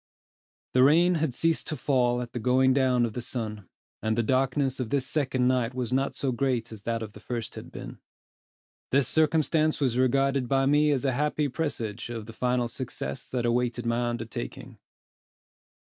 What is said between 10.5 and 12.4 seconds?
me as a happy presage of the